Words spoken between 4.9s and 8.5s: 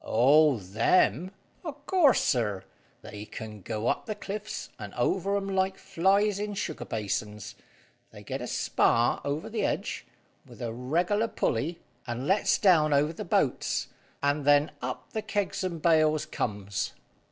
over 'em like flies in sugar basins. They get a